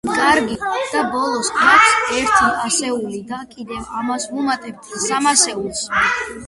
[0.17, 0.55] კარგი,
[0.93, 5.89] და ბოლოს, გვაქვს ერთი ასეული და კიდევ ამას ვუმატებთ სამ ასეულს.